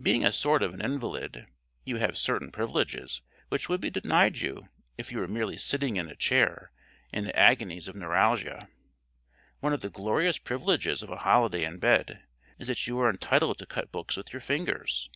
[0.00, 1.48] Being a sort of an invalid,
[1.84, 6.06] you have certain privileges which would be denied you if you were merely sitting in
[6.08, 6.70] a chair
[7.12, 8.68] in the agonies of neuralgia.
[9.58, 12.22] One of the glorious privileges of a holiday in bed
[12.56, 15.10] is that you are entitled to cut books with your fingers.